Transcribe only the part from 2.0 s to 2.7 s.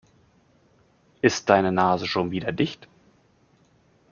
schon wieder